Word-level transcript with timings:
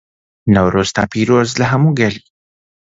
نەورۆز 0.53 0.89
پیرۆزبێت 1.11 1.57
لە 1.59 1.65
هەموو 1.71 1.95
گەلی 1.99 2.23